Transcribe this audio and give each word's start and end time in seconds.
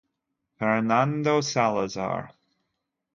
Fernando 0.57 1.41
Salazar 1.43 2.33